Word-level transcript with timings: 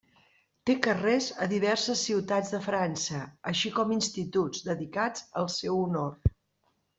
Té 0.67 0.75
carrers 0.85 1.25
a 1.45 1.47
diverses 1.51 2.01
ciutats 2.07 2.53
de 2.55 2.61
França, 2.69 3.21
així 3.53 3.73
com 3.77 3.93
instituts, 3.97 4.65
dedicats 4.71 5.29
al 5.43 5.53
seu 5.59 5.79
honor. 5.85 6.11